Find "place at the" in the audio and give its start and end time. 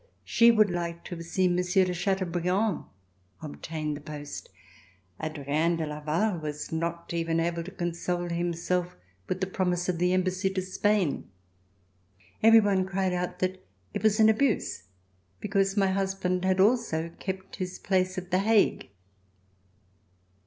17.77-18.39